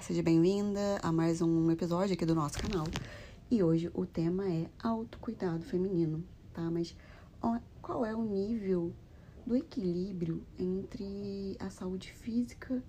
[0.00, 2.86] seja bem-vinda a mais um episódio aqui do nosso canal.
[3.50, 6.70] E hoje o tema é autocuidado feminino, tá?
[6.70, 6.96] Mas
[7.82, 8.94] qual é o nível
[9.46, 12.82] do equilíbrio entre a saúde física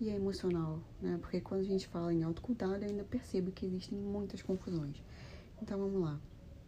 [0.00, 1.18] e a emocional, né?
[1.20, 4.96] Porque quando a gente fala em autocuidado, eu ainda percebo que existem muitas confusões.
[5.60, 6.18] Então vamos lá,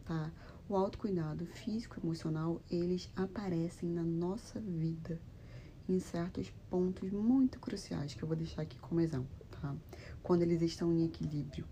[0.05, 0.31] tá?
[0.69, 5.19] O autocuidado físico e emocional, eles aparecem na nossa vida
[5.89, 9.75] em certos pontos muito cruciais que eu vou deixar aqui como exemplo, tá?
[10.23, 11.67] Quando eles estão em equilíbrio.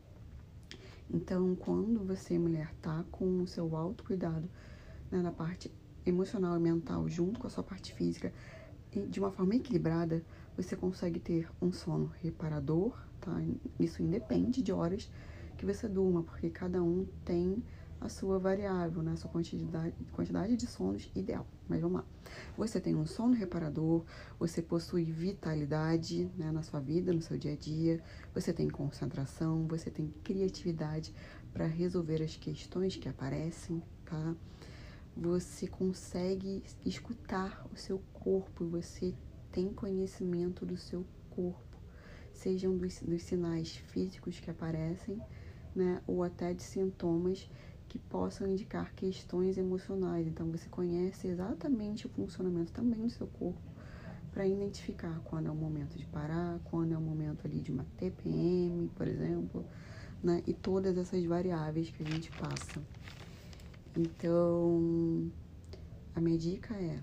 [1.11, 4.49] Então, quando você, mulher, tá com o seu autocuidado
[5.11, 5.71] né, na parte
[6.07, 8.33] emocional e mental junto com a sua parte física,
[9.09, 10.25] de uma forma equilibrada,
[10.57, 13.43] você consegue ter um sono reparador, tá?
[13.79, 15.11] Isso independe de horas
[15.57, 17.63] que você durma, porque cada um tem
[18.05, 19.13] a sua variável, né?
[19.13, 21.47] a sua quantidade, quantidade de sonos ideal.
[21.67, 22.07] Mas vamos lá.
[22.57, 24.05] Você tem um sono reparador,
[24.39, 28.03] você possui vitalidade né, na sua vida, no seu dia a dia,
[28.35, 31.15] você tem concentração, você tem criatividade
[31.53, 34.37] para resolver as questões que aparecem, tá?
[35.17, 39.15] Você consegue escutar o seu corpo, você
[39.51, 41.79] tem conhecimento do seu corpo,
[42.35, 45.19] sejam dos, dos sinais físicos que aparecem,
[45.75, 47.49] né, ou até de sintomas
[47.95, 50.27] que possam indicar questões emocionais.
[50.27, 53.61] Então, você conhece exatamente o funcionamento também do seu corpo
[54.33, 57.87] para identificar quando é o momento de parar, quando é o momento ali de uma
[57.97, 59.65] TPM, por exemplo,
[60.21, 60.43] né?
[60.45, 62.83] E todas essas variáveis que a gente passa.
[63.97, 65.31] Então,
[66.17, 66.99] a minha dica é: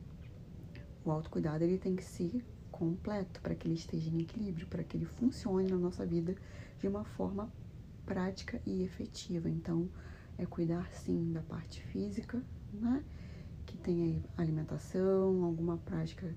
[1.05, 4.97] o autocuidado ele tem que ser completo para que ele esteja em equilíbrio, para que
[4.97, 6.35] ele funcione na nossa vida
[6.79, 7.49] de uma forma
[8.05, 9.49] prática e efetiva.
[9.49, 9.89] Então,
[10.41, 13.03] é cuidar sim da parte física, né?
[13.65, 16.35] Que tem alimentação, alguma prática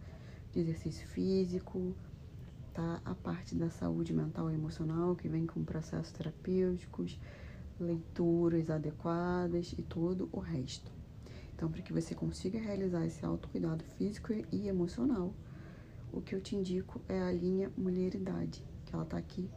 [0.52, 1.96] de exercício físico,
[2.74, 3.00] tá?
[3.02, 7.18] A parte da saúde mental e emocional, que vem com processos terapêuticos,
[7.80, 10.92] leituras adequadas e todo o resto.
[11.54, 15.32] Então, para que você consiga realizar esse autocuidado físico e emocional,
[16.12, 19.48] o que eu te indico é a linha Mulheridade, que ela tá aqui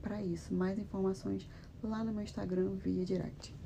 [0.00, 0.54] para isso.
[0.54, 1.48] Mais informações
[1.82, 3.65] lá no meu Instagram via direct.